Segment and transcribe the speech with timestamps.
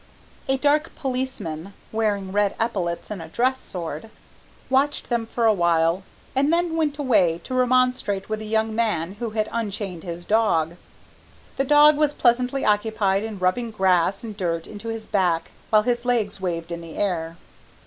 [0.47, 4.09] A dark policeman, wearing red epaulettes and a dress sword,
[4.67, 6.01] watched them for a while
[6.35, 10.75] and then went away to remonstrate with a young man who had unchained his dog.
[11.57, 16.03] The dog was pleasantly occupied in rubbing grass and dirt into his back while his
[16.03, 17.37] legs waved into the air.